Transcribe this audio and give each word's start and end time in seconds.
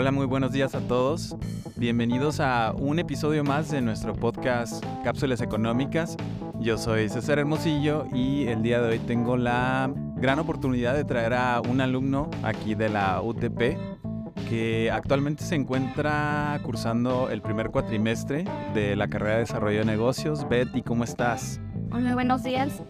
Hola, 0.00 0.12
muy 0.12 0.26
buenos 0.26 0.52
días 0.52 0.76
a 0.76 0.80
todos. 0.80 1.34
Bienvenidos 1.74 2.38
a 2.38 2.72
un 2.78 3.00
episodio 3.00 3.42
más 3.42 3.68
de 3.68 3.80
nuestro 3.80 4.14
podcast 4.14 4.80
Cápsulas 5.02 5.40
Económicas. 5.40 6.16
Yo 6.60 6.78
soy 6.78 7.08
César 7.08 7.40
Hermosillo 7.40 8.06
y 8.14 8.46
el 8.46 8.62
día 8.62 8.80
de 8.80 8.90
hoy 8.90 9.00
tengo 9.00 9.36
la 9.36 9.92
gran 10.14 10.38
oportunidad 10.38 10.94
de 10.94 11.04
traer 11.04 11.34
a 11.34 11.60
un 11.60 11.80
alumno 11.80 12.30
aquí 12.44 12.76
de 12.76 12.90
la 12.90 13.20
UTP 13.20 13.76
que 14.48 14.88
actualmente 14.92 15.42
se 15.42 15.56
encuentra 15.56 16.60
cursando 16.62 17.28
el 17.28 17.42
primer 17.42 17.70
cuatrimestre 17.70 18.44
de 18.74 18.94
la 18.94 19.08
carrera 19.08 19.34
de 19.34 19.40
Desarrollo 19.40 19.80
de 19.80 19.84
Negocios. 19.84 20.48
Betty, 20.48 20.82
¿cómo 20.82 21.02
estás? 21.02 21.60
Hola, 21.90 22.14
buenos 22.14 22.44
días. 22.44 22.84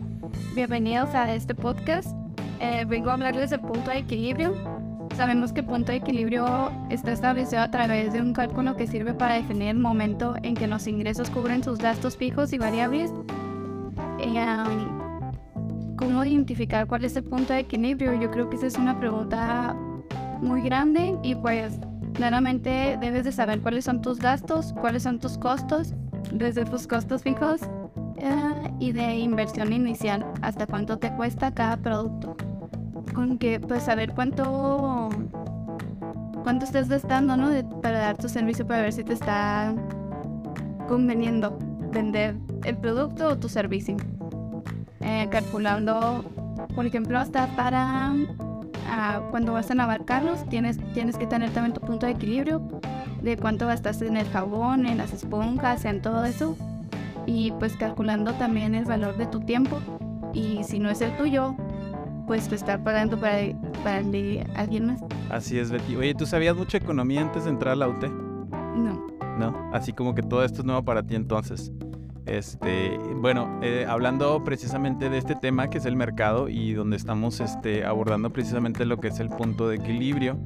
Bienvenidos 0.55 1.15
a 1.15 1.33
este 1.33 1.55
podcast. 1.55 2.15
Eh, 2.61 2.84
vengo 2.87 3.09
a 3.09 3.15
hablarles 3.15 3.48
del 3.48 3.61
punto 3.61 3.91
de 3.91 3.97
equilibrio. 4.01 4.77
Sabemos 5.19 5.53
que 5.53 5.61
el 5.61 5.67
punto 5.67 5.91
de 5.91 5.99
equilibrio 5.99 6.71
está 6.91 7.11
establecido 7.11 7.61
a 7.61 7.73
través 7.73 8.13
de 8.13 8.21
un 8.21 8.33
cálculo 8.33 8.77
que 8.77 8.87
sirve 8.87 9.15
para 9.15 9.35
definir 9.35 9.67
el 9.67 9.79
momento 9.81 10.37
en 10.45 10.55
que 10.55 10.69
los 10.69 10.87
ingresos 10.87 11.29
cubren 11.29 11.65
sus 11.65 11.79
gastos 11.81 12.17
fijos 12.17 12.53
y 12.53 12.59
variables. 12.59 13.13
Eh, 14.21 14.47
¿Cómo 15.97 16.25
identificar 16.25 16.87
cuál 16.87 17.05
es 17.05 17.17
el 17.17 17.25
punto 17.25 17.53
de 17.53 17.59
equilibrio? 17.59 18.15
Yo 18.15 18.31
creo 18.31 18.49
que 18.49 18.55
esa 18.55 18.69
es 18.69 18.79
una 18.79 19.01
pregunta 19.01 19.75
muy 20.41 20.63
grande 20.63 21.19
y 21.25 21.35
pues 21.35 21.80
claramente 22.15 22.97
debes 23.01 23.25
de 23.25 23.33
saber 23.33 23.61
cuáles 23.61 23.87
son 23.87 24.01
tus 24.01 24.21
gastos, 24.21 24.73
cuáles 24.80 25.03
son 25.03 25.19
tus 25.19 25.37
costos, 25.37 25.95
desde 26.33 26.65
tus 26.65 26.87
costos 26.87 27.25
fijos 27.25 27.63
eh, 28.19 28.73
y 28.79 28.93
de 28.93 29.16
inversión 29.16 29.73
inicial, 29.73 30.25
hasta 30.43 30.69
cuánto 30.69 30.97
te 31.01 31.11
cuesta 31.16 31.53
cada 31.53 31.77
producto. 31.77 32.37
Con 33.19 33.37
que 33.37 33.59
pues 33.59 33.83
saber 33.83 34.13
cuánto 34.15 35.09
cuánto 36.45 36.65
estés 36.65 36.88
gastando, 36.88 37.37
¿no? 37.37 37.51
para 37.83 37.99
dar 37.99 38.16
tu 38.16 38.29
servicio 38.29 38.65
para 38.65 38.83
ver 38.83 38.93
si 38.93 39.02
te 39.02 39.13
está 39.13 39.75
conveniendo 40.87 41.59
vender 41.91 42.37
el 42.63 42.77
producto 42.77 43.27
o 43.27 43.37
tu 43.37 43.49
servicio. 43.49 43.97
Eh, 45.01 45.27
calculando, 45.33 46.25
por 46.77 46.87
ejemplo, 46.87 47.19
hasta 47.19 47.49
para 47.57 48.15
cuando 49.32 49.53
vas 49.53 49.69
a 49.73 49.75
lavar 49.75 50.05
carros, 50.05 50.49
tienes, 50.49 50.79
tienes 50.95 51.16
que 51.16 51.27
tener 51.27 51.51
también 51.51 51.75
tu 51.75 51.80
punto 51.80 52.07
de 52.07 52.13
equilibrio 52.13 52.63
de 53.21 53.37
cuánto 53.37 53.66
gastas 53.66 54.01
en 54.01 54.16
el 54.16 54.29
jabón, 54.29 54.87
en 54.87 54.97
las 54.97 55.13
esponjas, 55.13 55.85
en 55.87 56.03
todo 56.03 56.25
eso. 56.25 56.57
Y 57.27 57.51
pues 57.59 57.75
calculando 57.75 58.35
también 58.35 58.77
el 58.77 58.85
valor 58.85 59.16
de 59.16 59.27
tu 59.27 59.41
tiempo. 59.41 59.80
Y 60.32 60.63
si 60.63 60.79
no 60.79 60.88
es 60.88 61.01
el 61.01 61.16
tuyo, 61.16 61.57
pues 62.29 62.46
te 62.46 62.54
está 62.54 62.84
pagando 62.84 63.18
para, 63.18 63.38
para 63.82 63.98
el 63.98 64.12
de 64.12 64.47
alguien 64.54 64.87
más. 64.87 65.00
Así 65.31 65.59
es, 65.59 65.72
Betty. 65.72 65.97
Oye, 65.97 66.15
¿tú 66.15 66.26
sabías 66.26 66.54
mucho 66.54 66.76
economía 66.76 67.22
antes 67.22 67.44
de 67.44 67.50
entrar 67.50 67.72
a 67.72 67.76
la 67.76 67.88
UT? 67.88 68.04
No. 68.04 69.06
No, 69.38 69.70
así 69.72 69.93
como 69.93 70.15
que 70.15 70.22
todo 70.22 70.44
esto 70.44 70.60
es 70.60 70.65
nuevo 70.66 70.84
para 70.84 71.03
ti 71.03 71.16
entonces. 71.16 71.72
Este, 72.26 72.98
bueno, 73.16 73.59
eh, 73.62 73.87
hablando 73.88 74.44
precisamente 74.44 75.09
de 75.09 75.16
este 75.16 75.34
tema 75.34 75.70
que 75.70 75.78
es 75.78 75.87
el 75.87 75.97
mercado 75.97 76.50
y 76.50 76.75
donde 76.75 76.97
estamos 76.97 77.41
este, 77.41 77.87
abordando 77.87 78.31
precisamente 78.31 78.84
lo 78.84 78.98
que 78.98 79.09
es 79.09 79.19
el 79.19 79.31
punto 79.31 79.66
de 79.69 79.76
equilibrio, 79.76 80.38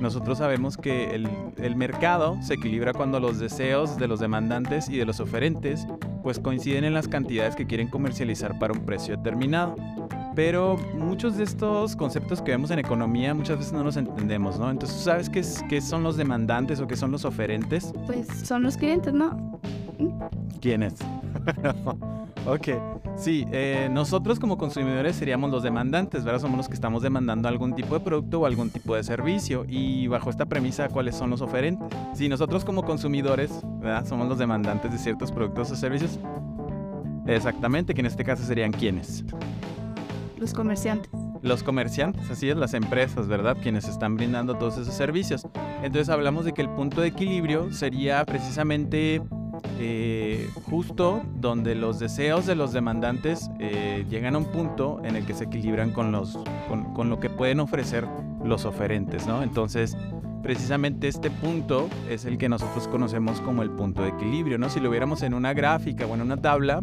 nosotros 0.00 0.38
sabemos 0.38 0.78
que 0.78 1.14
el, 1.14 1.28
el, 1.58 1.76
mercado 1.76 2.38
se 2.40 2.54
equilibra 2.54 2.94
cuando 2.94 3.20
los 3.20 3.38
deseos 3.38 3.98
de 3.98 4.08
los 4.08 4.20
demandantes 4.20 4.88
y 4.88 4.96
de 4.96 5.04
los 5.04 5.20
oferentes 5.20 5.86
pues 6.22 6.38
coinciden 6.38 6.84
en 6.84 6.94
las 6.94 7.06
cantidades 7.06 7.54
que 7.54 7.66
quieren 7.66 7.88
comercializar 7.88 8.58
para 8.58 8.72
un 8.72 8.86
precio 8.86 9.18
determinado. 9.18 9.76
Pero 10.36 10.76
muchos 10.94 11.38
de 11.38 11.44
estos 11.44 11.96
conceptos 11.96 12.42
que 12.42 12.50
vemos 12.50 12.70
en 12.70 12.78
economía 12.78 13.32
muchas 13.32 13.56
veces 13.56 13.72
no 13.72 13.82
los 13.82 13.96
entendemos, 13.96 14.58
¿no? 14.58 14.70
Entonces, 14.70 14.98
¿sabes 14.98 15.30
qué, 15.30 15.38
es, 15.38 15.64
qué 15.66 15.80
son 15.80 16.02
los 16.02 16.18
demandantes 16.18 16.78
o 16.78 16.86
qué 16.86 16.94
son 16.94 17.10
los 17.10 17.24
oferentes? 17.24 17.90
Pues 18.04 18.28
son 18.44 18.62
los 18.62 18.76
clientes, 18.76 19.14
¿no? 19.14 19.58
¿Quiénes? 20.60 20.96
ok, 22.46 22.68
sí, 23.16 23.46
eh, 23.50 23.88
nosotros 23.90 24.38
como 24.38 24.58
consumidores 24.58 25.16
seríamos 25.16 25.50
los 25.50 25.62
demandantes, 25.62 26.22
¿verdad? 26.22 26.42
Somos 26.42 26.58
los 26.58 26.68
que 26.68 26.74
estamos 26.74 27.00
demandando 27.00 27.48
algún 27.48 27.74
tipo 27.74 27.94
de 27.94 28.00
producto 28.00 28.40
o 28.40 28.46
algún 28.46 28.68
tipo 28.68 28.94
de 28.94 29.04
servicio. 29.04 29.64
Y 29.66 30.06
bajo 30.08 30.28
esta 30.28 30.44
premisa, 30.44 30.90
¿cuáles 30.90 31.14
son 31.16 31.30
los 31.30 31.40
oferentes? 31.40 31.88
Si 32.12 32.28
nosotros 32.28 32.62
como 32.62 32.82
consumidores, 32.82 33.62
¿verdad? 33.80 34.04
Somos 34.06 34.28
los 34.28 34.36
demandantes 34.36 34.92
de 34.92 34.98
ciertos 34.98 35.32
productos 35.32 35.70
o 35.70 35.76
servicios. 35.76 36.18
Exactamente, 37.26 37.94
que 37.94 38.00
en 38.00 38.06
este 38.06 38.22
caso 38.22 38.44
serían 38.44 38.70
quiénes? 38.70 39.24
Los 40.36 40.52
comerciantes. 40.52 41.10
Los 41.42 41.62
comerciantes, 41.62 42.30
así 42.30 42.50
es, 42.50 42.56
las 42.56 42.74
empresas, 42.74 43.26
¿verdad? 43.26 43.56
Quienes 43.62 43.88
están 43.88 44.16
brindando 44.16 44.56
todos 44.56 44.78
esos 44.78 44.94
servicios. 44.94 45.46
Entonces 45.82 46.08
hablamos 46.08 46.44
de 46.44 46.52
que 46.52 46.62
el 46.62 46.68
punto 46.70 47.00
de 47.00 47.08
equilibrio 47.08 47.72
sería 47.72 48.24
precisamente 48.24 49.22
eh, 49.78 50.50
justo 50.68 51.22
donde 51.34 51.74
los 51.74 51.98
deseos 51.98 52.46
de 52.46 52.54
los 52.54 52.72
demandantes 52.72 53.50
eh, 53.58 54.04
llegan 54.08 54.34
a 54.34 54.38
un 54.38 54.46
punto 54.46 55.00
en 55.04 55.16
el 55.16 55.24
que 55.24 55.34
se 55.34 55.44
equilibran 55.44 55.92
con, 55.92 56.12
los, 56.12 56.38
con, 56.94 57.08
lo 57.08 57.20
que 57.20 57.30
pueden 57.30 57.60
ofrecer 57.60 58.06
los 58.44 58.64
oferentes, 58.64 59.26
¿no? 59.26 59.42
Entonces, 59.42 59.96
precisamente 60.42 61.08
este 61.08 61.30
punto 61.30 61.88
es 62.08 62.24
el 62.24 62.38
que 62.38 62.48
nosotros 62.48 62.88
conocemos 62.88 63.40
como 63.40 63.62
el 63.62 63.70
punto 63.70 64.02
de 64.02 64.08
equilibrio, 64.08 64.58
¿no? 64.58 64.70
Si 64.70 64.80
lo 64.80 64.90
viéramos 64.90 65.22
en 65.22 65.34
una 65.34 65.52
gráfica 65.52 66.06
o 66.06 66.14
en 66.14 66.22
una 66.22 66.36
tabla, 66.36 66.82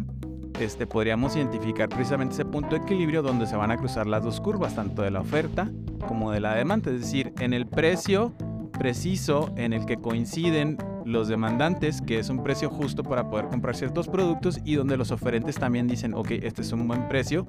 este, 0.60 0.86
podríamos 0.86 1.36
identificar 1.36 1.88
precisamente 1.88 2.34
ese 2.34 2.44
punto 2.44 2.70
de 2.70 2.76
equilibrio 2.78 3.22
donde 3.22 3.46
se 3.46 3.56
van 3.56 3.70
a 3.70 3.76
cruzar 3.76 4.06
las 4.06 4.22
dos 4.22 4.40
curvas, 4.40 4.74
tanto 4.74 5.02
de 5.02 5.10
la 5.10 5.20
oferta 5.20 5.70
como 6.06 6.30
de 6.30 6.40
la 6.40 6.54
demanda, 6.54 6.90
es 6.90 7.00
decir, 7.00 7.32
en 7.40 7.52
el 7.52 7.66
precio 7.66 8.32
preciso 8.78 9.52
en 9.56 9.72
el 9.72 9.86
que 9.86 9.96
coinciden 9.96 10.78
los 11.04 11.28
demandantes, 11.28 12.00
que 12.00 12.18
es 12.18 12.28
un 12.30 12.42
precio 12.42 12.70
justo 12.70 13.02
para 13.02 13.28
poder 13.28 13.46
comprar 13.48 13.76
ciertos 13.76 14.08
productos, 14.08 14.60
y 14.64 14.74
donde 14.74 14.96
los 14.96 15.10
oferentes 15.10 15.56
también 15.56 15.86
dicen, 15.86 16.14
ok, 16.14 16.30
este 16.42 16.62
es 16.62 16.72
un 16.72 16.88
buen 16.88 17.08
precio 17.08 17.46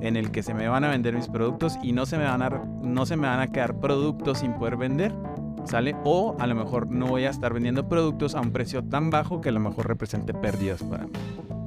en 0.00 0.16
el 0.16 0.30
que 0.30 0.42
se 0.42 0.54
me 0.54 0.68
van 0.68 0.84
a 0.84 0.88
vender 0.88 1.14
mis 1.14 1.28
productos 1.28 1.78
y 1.82 1.92
no 1.92 2.06
se 2.06 2.16
me 2.16 2.24
van 2.24 2.42
a, 2.42 2.48
no 2.82 3.06
se 3.06 3.16
me 3.16 3.26
van 3.26 3.40
a 3.40 3.48
quedar 3.48 3.80
productos 3.80 4.38
sin 4.38 4.54
poder 4.54 4.76
vender. 4.76 5.14
¿Sale? 5.64 5.94
O 6.04 6.36
a 6.38 6.46
lo 6.46 6.54
mejor 6.54 6.90
no 6.90 7.06
voy 7.06 7.24
a 7.24 7.30
estar 7.30 7.52
vendiendo 7.52 7.86
productos 7.86 8.34
a 8.34 8.40
un 8.40 8.50
precio 8.50 8.82
tan 8.82 9.10
bajo 9.10 9.42
que 9.42 9.50
a 9.50 9.52
lo 9.52 9.60
mejor 9.60 9.86
represente 9.86 10.32
pérdidas 10.32 10.82
para 10.82 11.04
mí. 11.04 11.12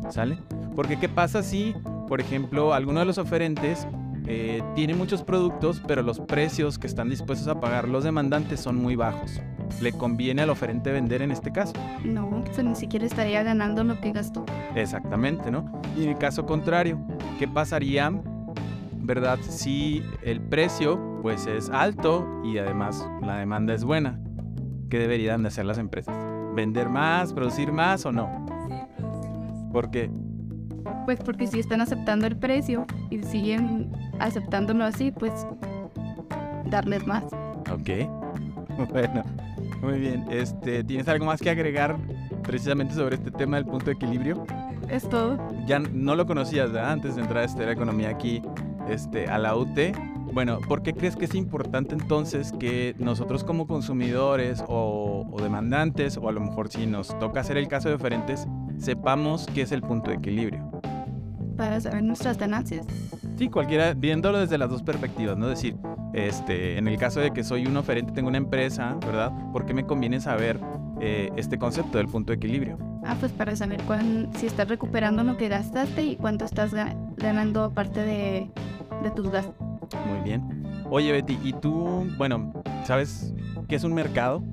¿Sale? 0.09 0.39
Porque 0.75 0.97
¿qué 0.97 1.09
pasa 1.09 1.43
si, 1.43 1.75
por 2.07 2.21
ejemplo, 2.21 2.73
alguno 2.73 2.99
de 2.99 3.05
los 3.05 3.17
oferentes 3.17 3.87
eh, 4.25 4.63
tiene 4.75 4.93
muchos 4.95 5.23
productos, 5.23 5.81
pero 5.85 6.01
los 6.01 6.19
precios 6.19 6.79
que 6.79 6.87
están 6.87 7.09
dispuestos 7.09 7.47
a 7.47 7.59
pagar 7.59 7.87
los 7.87 8.03
demandantes 8.03 8.59
son 8.59 8.77
muy 8.77 8.95
bajos? 8.95 9.41
¿Le 9.81 9.91
conviene 9.91 10.43
al 10.43 10.49
oferente 10.49 10.91
vender 10.91 11.21
en 11.21 11.31
este 11.31 11.51
caso? 11.51 11.73
No, 12.03 12.43
ni 12.63 12.75
siquiera 12.75 13.05
estaría 13.05 13.43
ganando 13.43 13.83
lo 13.83 13.99
que 13.99 14.11
gastó. 14.11 14.45
Exactamente, 14.75 15.51
¿no? 15.51 15.81
Y 15.97 16.03
en 16.03 16.09
el 16.09 16.17
caso 16.17 16.45
contrario, 16.45 16.99
¿qué 17.39 17.47
pasaría, 17.47 18.11
verdad, 18.97 19.39
si 19.41 20.03
el 20.23 20.41
precio 20.41 21.19
pues 21.21 21.47
es 21.47 21.69
alto 21.69 22.27
y 22.43 22.57
además 22.57 23.07
la 23.21 23.37
demanda 23.37 23.73
es 23.73 23.83
buena? 23.83 24.19
¿Qué 24.89 24.99
deberían 24.99 25.41
de 25.41 25.47
hacer 25.47 25.65
las 25.65 25.77
empresas? 25.77 26.15
¿Vender 26.55 26.89
más, 26.89 27.33
producir 27.33 27.71
más 27.71 28.05
o 28.05 28.11
no? 28.11 28.45
Sí, 28.67 28.73
producir 28.97 29.31
más. 29.31 29.71
¿Por 29.71 29.89
qué? 29.89 30.11
Pues 31.05 31.19
porque 31.19 31.47
si 31.47 31.59
están 31.59 31.81
aceptando 31.81 32.27
el 32.27 32.35
precio 32.35 32.85
y 33.09 33.21
siguen 33.23 33.91
aceptándolo 34.19 34.83
así, 34.83 35.11
pues 35.11 35.31
darles 36.65 37.05
más. 37.07 37.23
Ok. 37.71 37.89
Bueno, 38.89 39.23
muy 39.83 39.99
bien. 39.99 40.25
Este, 40.31 40.83
¿Tienes 40.83 41.07
algo 41.07 41.25
más 41.25 41.39
que 41.39 41.51
agregar 41.51 41.95
precisamente 42.41 42.95
sobre 42.95 43.17
este 43.17 43.29
tema 43.29 43.57
del 43.57 43.65
punto 43.65 43.85
de 43.85 43.91
equilibrio? 43.91 44.47
Es 44.89 45.07
todo. 45.07 45.37
Ya 45.67 45.79
no 45.79 46.15
lo 46.15 46.25
conocías 46.25 46.71
¿verdad? 46.71 46.91
antes 46.91 47.15
de 47.15 47.21
entrar 47.21 47.43
a 47.43 47.45
estudiar 47.45 47.69
economía 47.69 48.09
aquí 48.09 48.41
este, 48.89 49.27
a 49.27 49.37
la 49.37 49.55
UT. 49.55 49.77
Bueno, 50.33 50.59
¿por 50.67 50.81
qué 50.81 50.93
crees 50.93 51.15
que 51.15 51.25
es 51.25 51.35
importante 51.35 51.93
entonces 51.93 52.51
que 52.59 52.95
nosotros 52.97 53.43
como 53.43 53.67
consumidores 53.67 54.63
o, 54.67 55.27
o, 55.31 55.41
demandantes, 55.41 56.17
o 56.17 56.27
a 56.27 56.31
lo 56.31 56.41
mejor 56.41 56.69
si 56.69 56.87
nos 56.87 57.17
toca 57.19 57.41
hacer 57.41 57.57
el 57.57 57.67
caso 57.67 57.89
de 57.89 57.95
oferentes, 57.95 58.47
sepamos 58.79 59.45
qué 59.53 59.61
es 59.61 59.71
el 59.71 59.81
punto 59.81 60.09
de 60.09 60.17
equilibrio? 60.17 60.62
Para 61.57 61.79
saber 61.79 62.03
nuestras 62.03 62.37
ganancias. 62.37 62.85
Sí, 63.37 63.49
cualquiera, 63.49 63.93
viéndolo 63.93 64.39
desde 64.39 64.57
las 64.57 64.69
dos 64.69 64.83
perspectivas, 64.83 65.37
¿no? 65.37 65.49
Es 65.49 65.57
decir, 65.61 65.77
este, 66.13 66.77
en 66.77 66.87
el 66.87 66.97
caso 66.97 67.19
de 67.19 67.31
que 67.31 67.43
soy 67.43 67.65
un 67.65 67.77
oferente, 67.77 68.11
tengo 68.13 68.29
una 68.29 68.37
empresa, 68.37 68.97
¿verdad? 69.05 69.31
¿Por 69.51 69.65
qué 69.65 69.73
me 69.73 69.85
conviene 69.85 70.19
saber 70.19 70.59
eh, 71.01 71.31
este 71.35 71.57
concepto 71.57 71.97
del 71.97 72.07
punto 72.07 72.31
de 72.31 72.37
equilibrio? 72.37 72.77
Ah, 73.05 73.15
pues 73.19 73.31
para 73.31 73.55
saber 73.55 73.81
si 74.37 74.45
estás 74.45 74.67
recuperando 74.67 75.23
lo 75.23 75.37
que 75.37 75.49
gastaste 75.49 76.03
y 76.03 76.15
cuánto 76.15 76.45
estás 76.45 76.73
ganando 77.17 77.63
aparte 77.63 78.01
de, 78.01 78.49
de 79.03 79.11
tus 79.11 79.29
gastos. 79.29 79.55
Muy 80.07 80.19
bien. 80.23 80.63
Oye, 80.89 81.11
Betty, 81.11 81.37
¿y 81.43 81.53
tú, 81.53 82.07
bueno, 82.17 82.53
sabes 82.85 83.33
qué 83.67 83.75
es 83.75 83.83
un 83.83 83.93
mercado? 83.93 84.43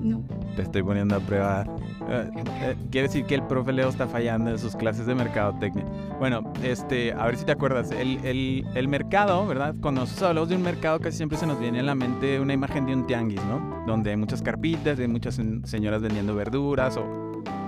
No. 0.00 0.22
Te 0.56 0.62
estoy 0.62 0.82
poniendo 0.82 1.16
a 1.16 1.20
prueba, 1.20 1.64
Eh, 2.10 2.30
eh, 2.62 2.76
quiere 2.90 3.08
decir 3.08 3.24
que 3.26 3.34
el 3.34 3.42
profe 3.42 3.72
Leo 3.72 3.88
está 3.88 4.06
fallando 4.06 4.50
en 4.50 4.58
sus 4.58 4.74
clases 4.74 5.06
de 5.06 5.14
mercadotecnia. 5.14 5.84
Bueno, 6.18 6.52
este, 6.62 7.12
a 7.12 7.26
ver 7.26 7.36
si 7.36 7.44
te 7.44 7.52
acuerdas, 7.52 7.90
el, 7.90 8.64
el, 8.74 8.88
mercado, 8.88 9.46
¿verdad? 9.46 9.74
Cuando 9.80 10.02
nosotros 10.02 10.28
hablamos 10.28 10.48
de 10.48 10.56
un 10.56 10.62
mercado 10.62 10.98
casi 11.00 11.18
siempre 11.18 11.36
se 11.36 11.46
nos 11.46 11.60
viene 11.60 11.80
a 11.80 11.82
la 11.82 11.94
mente 11.94 12.40
una 12.40 12.54
imagen 12.54 12.86
de 12.86 12.94
un 12.94 13.06
tianguis, 13.06 13.44
¿no? 13.44 13.84
Donde 13.86 14.10
hay 14.10 14.16
muchas 14.16 14.40
carpitas, 14.40 14.96
de 14.96 15.06
muchas 15.06 15.38
señoras 15.64 16.00
vendiendo 16.00 16.34
verduras 16.34 16.96
o, 16.96 17.04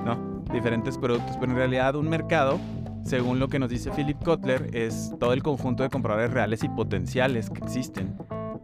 ¿no? 0.04 0.42
Diferentes 0.52 0.96
productos, 0.96 1.36
pero 1.38 1.52
en 1.52 1.58
realidad 1.58 1.94
un 1.96 2.08
mercado 2.08 2.58
según 3.04 3.38
lo 3.38 3.48
que 3.48 3.58
nos 3.58 3.70
dice 3.70 3.90
Philip 3.90 4.22
Kotler, 4.22 4.70
es 4.74 5.12
todo 5.18 5.32
el 5.32 5.42
conjunto 5.42 5.82
de 5.82 5.88
compradores 5.88 6.30
reales 6.32 6.62
y 6.62 6.68
potenciales 6.68 7.50
que 7.50 7.58
existen 7.64 8.14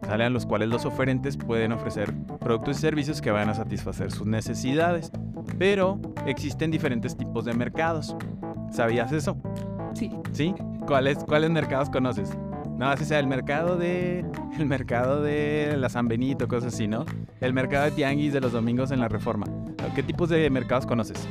a 0.07 0.29
los 0.29 0.45
cuales 0.45 0.69
los 0.69 0.85
oferentes 0.85 1.37
pueden 1.37 1.71
ofrecer 1.71 2.13
productos 2.39 2.77
y 2.77 2.81
servicios 2.81 3.21
que 3.21 3.31
vayan 3.31 3.49
a 3.49 3.53
satisfacer 3.53 4.11
sus 4.11 4.25
necesidades. 4.25 5.11
Pero 5.57 5.99
existen 6.25 6.71
diferentes 6.71 7.15
tipos 7.15 7.45
de 7.45 7.53
mercados. 7.53 8.15
¿Sabías 8.71 9.11
eso? 9.11 9.37
Sí. 9.93 10.11
¿Sí? 10.31 10.53
¿Cuáles, 10.85 11.17
cuáles 11.19 11.49
mercados 11.49 11.89
conoces? 11.89 12.37
No, 12.77 12.89
así 12.89 13.05
sea 13.05 13.19
el 13.19 13.27
mercado 13.27 13.75
de 13.75 14.23
el 14.57 14.65
mercado 14.65 15.21
de 15.21 15.75
la 15.77 15.89
San 15.89 16.07
Benito, 16.07 16.47
cosas 16.47 16.73
así, 16.73 16.87
¿no? 16.87 17.05
El 17.41 17.53
mercado 17.53 17.85
de 17.85 17.91
tianguis 17.91 18.33
de 18.33 18.41
los 18.41 18.51
domingos 18.51 18.91
en 18.91 18.99
la 18.99 19.07
Reforma. 19.07 19.45
¿Qué 19.95 20.03
tipos 20.03 20.29
de 20.29 20.49
mercados 20.49 20.85
conoces? 20.85 21.27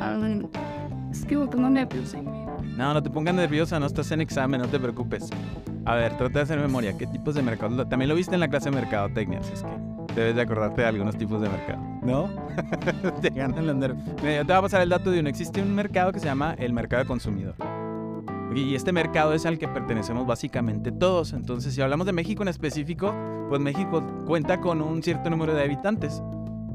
Um, 0.00 0.48
es 1.10 1.24
que 1.24 1.36
me 1.36 1.46
pongo 1.46 1.68
nerviosa. 1.68 2.18
No, 2.76 2.94
no 2.94 3.02
te 3.02 3.10
pongas 3.10 3.34
nerviosa, 3.34 3.78
no 3.78 3.86
estás 3.86 4.10
en 4.12 4.20
examen, 4.20 4.60
no 4.60 4.68
te 4.68 4.78
preocupes. 4.78 5.28
A 5.90 5.96
ver, 5.96 6.16
trata 6.16 6.34
de 6.34 6.40
hacer 6.42 6.58
memoria. 6.60 6.96
¿Qué 6.96 7.04
tipos 7.04 7.34
de 7.34 7.42
mercados? 7.42 7.88
También 7.88 8.08
lo 8.08 8.14
viste 8.14 8.32
en 8.32 8.38
la 8.38 8.46
clase 8.46 8.70
de 8.70 8.76
mercadotecnia, 8.76 9.40
así 9.40 9.54
es 9.54 9.64
que 9.64 10.14
debes 10.14 10.36
de 10.36 10.42
acordarte 10.42 10.82
de 10.82 10.86
algunos 10.86 11.18
tipos 11.18 11.42
de 11.42 11.48
mercado. 11.48 11.82
¿No? 12.02 12.30
te 13.20 13.30
ganan 13.30 13.66
los 13.66 13.74
nervios. 13.74 14.04
Yo 14.06 14.22
te 14.22 14.44
voy 14.44 14.52
a 14.52 14.62
pasar 14.62 14.82
el 14.82 14.88
dato 14.88 15.10
de 15.10 15.18
uno. 15.18 15.28
Existe 15.28 15.60
un 15.60 15.74
mercado 15.74 16.12
que 16.12 16.20
se 16.20 16.26
llama 16.26 16.54
el 16.60 16.72
mercado 16.72 17.02
de 17.02 17.08
consumidor. 17.08 17.56
Y 18.54 18.76
este 18.76 18.92
mercado 18.92 19.34
es 19.34 19.44
al 19.46 19.58
que 19.58 19.66
pertenecemos 19.66 20.28
básicamente 20.28 20.92
todos. 20.92 21.32
Entonces, 21.32 21.74
si 21.74 21.82
hablamos 21.82 22.06
de 22.06 22.12
México 22.12 22.42
en 22.42 22.48
específico, 22.50 23.12
pues 23.48 23.60
México 23.60 24.00
cuenta 24.28 24.60
con 24.60 24.82
un 24.82 25.02
cierto 25.02 25.28
número 25.28 25.54
de 25.54 25.64
habitantes. 25.64 26.22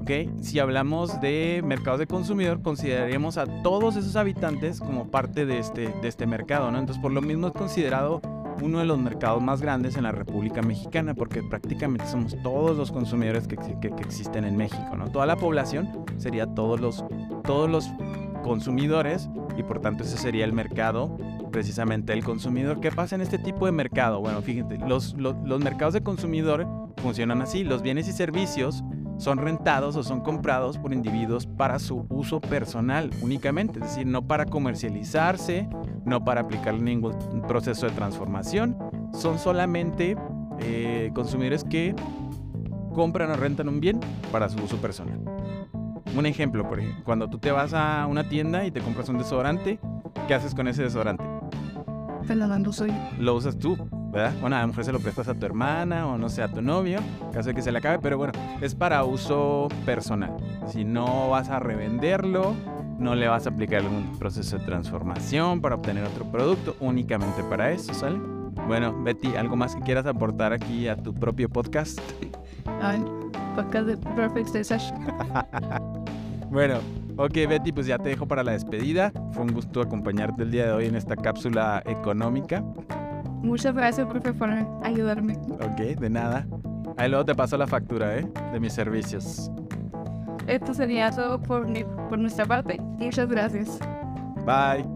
¿ok? 0.01 0.11
Si 0.41 0.59
hablamos 0.59 1.21
de 1.21 1.61
mercados 1.63 2.01
de 2.01 2.07
consumidor, 2.07 2.61
consideraríamos 2.61 3.37
a 3.37 3.45
todos 3.63 3.95
esos 3.95 4.17
habitantes 4.17 4.81
como 4.81 5.09
parte 5.09 5.45
de 5.45 5.59
este, 5.59 5.93
de 6.01 6.07
este 6.09 6.27
mercado, 6.27 6.69
¿no? 6.69 6.79
Entonces, 6.79 7.01
por 7.01 7.13
lo 7.13 7.21
mismo 7.21 7.47
es 7.47 7.53
considerado 7.53 8.21
uno 8.61 8.79
de 8.79 8.85
los 8.85 8.97
mercados 8.97 9.41
más 9.41 9.61
grandes 9.61 9.97
en 9.97 10.03
la 10.03 10.11
República 10.11 10.61
Mexicana, 10.61 11.13
porque 11.13 11.43
prácticamente 11.43 12.05
somos 12.07 12.35
todos 12.43 12.77
los 12.77 12.91
consumidores 12.91 13.47
que, 13.47 13.57
existen 13.99 14.45
en 14.45 14.55
México, 14.55 14.95
¿no? 14.97 15.09
Toda 15.09 15.25
la 15.25 15.35
población 15.35 16.05
sería 16.17 16.47
todos 16.47 16.79
los, 16.79 17.03
todos 17.43 17.69
los 17.69 17.89
consumidores 18.43 19.29
y 19.57 19.63
por 19.63 19.79
tanto 19.81 20.03
ese 20.03 20.17
sería 20.17 20.45
el 20.45 20.53
mercado, 20.53 21.17
precisamente 21.51 22.13
el 22.13 22.23
consumidor. 22.23 22.79
¿Qué 22.79 22.91
pasa 22.91 23.15
en 23.15 23.21
este 23.21 23.39
tipo 23.39 23.65
de 23.65 23.71
mercado? 23.71 24.19
Bueno, 24.21 24.41
fíjate, 24.41 24.77
los, 24.77 25.15
los, 25.15 25.35
los 25.43 25.59
mercados 25.61 25.93
de 25.93 26.01
consumidor 26.01 26.67
funcionan 26.97 27.41
así, 27.41 27.63
los 27.63 27.81
bienes 27.81 28.07
y 28.07 28.11
servicios 28.11 28.83
son 29.17 29.37
rentados 29.37 29.95
o 29.95 30.03
son 30.03 30.21
comprados 30.21 30.77
por 30.77 30.93
individuos 30.93 31.45
para 31.45 31.79
su 31.79 32.05
uso 32.09 32.41
personal 32.41 33.09
únicamente, 33.21 33.79
es 33.79 33.85
decir, 33.85 34.07
no 34.07 34.27
para 34.27 34.45
comercializarse, 34.45 35.69
no 36.05 36.23
para 36.23 36.41
aplicar 36.41 36.79
ningún 36.79 37.13
proceso 37.47 37.85
de 37.85 37.93
transformación, 37.93 38.77
son 39.13 39.39
solamente 39.39 40.17
eh, 40.59 41.11
consumidores 41.13 41.63
que 41.63 41.95
compran 42.93 43.31
o 43.31 43.35
rentan 43.35 43.69
un 43.69 43.79
bien 43.79 43.99
para 44.31 44.49
su 44.49 44.61
uso 44.63 44.77
personal. 44.77 45.19
Un 46.15 46.25
ejemplo, 46.25 46.67
por 46.67 46.79
ejemplo, 46.79 47.03
cuando 47.03 47.29
tú 47.29 47.39
te 47.39 47.51
vas 47.51 47.73
a 47.73 48.07
una 48.07 48.27
tienda 48.29 48.65
y 48.65 48.71
te 48.71 48.79
compras 48.79 49.09
un 49.09 49.17
desodorante, 49.17 49.79
¿qué 50.27 50.33
haces 50.33 50.55
con 50.55 50.67
ese 50.67 50.83
desodorante? 50.83 51.23
Fernando 52.23 52.71
soy. 52.71 52.91
Lo 53.19 53.35
usas 53.35 53.57
tú, 53.57 53.77
¿verdad? 54.15 54.33
Bueno, 54.39 54.55
a 54.55 54.61
lo 54.61 54.67
mejor 54.69 54.85
se 54.85 54.93
lo 54.93 54.99
prestas 55.01 55.27
a 55.27 55.33
tu 55.33 55.45
hermana 55.45 56.07
o 56.07 56.17
no 56.17 56.29
sé, 56.29 56.41
a 56.41 56.47
tu 56.47 56.61
novio, 56.61 56.99
caso 57.33 57.49
de 57.49 57.55
que 57.55 57.61
se 57.61 57.69
le 57.71 57.79
acabe, 57.79 57.99
pero 57.99 58.17
bueno, 58.17 58.31
es 58.61 58.73
para 58.73 59.03
uso 59.03 59.67
personal. 59.85 60.37
Si 60.67 60.85
no 60.85 61.29
vas 61.29 61.49
a 61.49 61.59
revenderlo, 61.59 62.55
no 62.97 63.13
le 63.13 63.27
vas 63.27 63.45
a 63.45 63.49
aplicar 63.49 63.81
algún 63.81 64.17
proceso 64.17 64.57
de 64.57 64.63
transformación 64.63 65.59
para 65.59 65.75
obtener 65.75 66.05
otro 66.05 66.23
producto, 66.31 66.77
únicamente 66.79 67.43
para 67.43 67.71
eso, 67.71 67.93
¿sale? 67.93 68.17
Bueno, 68.67 68.95
Betty, 69.03 69.35
¿algo 69.35 69.57
más 69.57 69.75
que 69.75 69.81
quieras 69.81 70.05
aportar 70.05 70.53
aquí 70.53 70.87
a 70.87 70.95
tu 70.95 71.13
propio 71.13 71.49
podcast? 71.49 71.99
Ay, 72.81 73.03
podcast 73.53 73.85
de 73.85 73.97
Perfect 73.97 74.47
Session. 74.47 75.07
bueno, 76.49 76.75
ok, 77.17 77.33
Betty, 77.49 77.73
pues 77.73 77.85
ya 77.85 77.99
te 77.99 78.07
dejo 78.07 78.25
para 78.25 78.43
la 78.43 78.53
despedida. 78.53 79.11
Fue 79.33 79.43
un 79.43 79.51
gusto 79.51 79.81
acompañarte 79.81 80.43
el 80.43 80.51
día 80.51 80.67
de 80.67 80.71
hoy 80.71 80.85
en 80.85 80.95
esta 80.95 81.17
cápsula 81.17 81.83
económica. 81.85 82.63
Muchas 83.41 83.75
gracias, 83.75 84.07
profe, 84.07 84.33
por 84.33 84.49
ayudarme. 84.83 85.33
Ok, 85.61 85.99
de 85.99 86.09
nada. 86.09 86.47
Ahí 86.97 87.09
luego 87.09 87.25
te 87.25 87.35
paso 87.35 87.57
la 87.57 87.67
factura, 87.67 88.17
¿eh? 88.17 88.27
De 88.51 88.59
mis 88.59 88.73
servicios. 88.73 89.51
Esto 90.47 90.73
sería 90.73 91.11
todo 91.11 91.41
por, 91.41 91.67
por 92.09 92.19
nuestra 92.19 92.45
parte. 92.45 92.79
Muchas 92.79 93.27
gracias. 93.27 93.79
Bye. 94.45 94.94